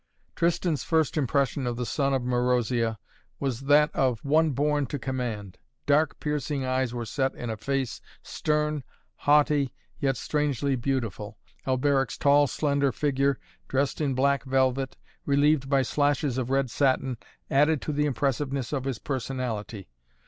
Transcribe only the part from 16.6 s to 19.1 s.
satin, added to the impressiveness of his